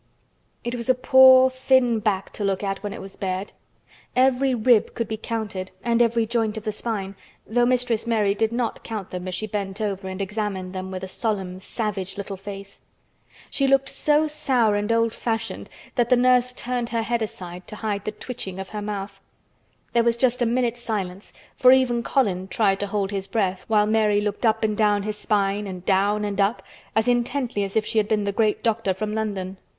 [0.63, 3.51] It was a poor thin back to look at when it was bared.
[4.15, 7.13] Every rib could be counted and every joint of the spine,
[7.45, 11.03] though Mistress Mary did not count them as she bent over and examined them with
[11.03, 12.81] a solemn savage little face.
[13.51, 17.75] She looked so sour and old fashioned that the nurse turned her head aside to
[17.75, 19.21] hide the twitching of her mouth.
[19.93, 23.85] There was just a minute's silence, for even Colin tried to hold his breath while
[23.85, 26.63] Mary looked up and down his spine, and down and up,
[26.95, 29.57] as intently as if she had been the great doctor from London.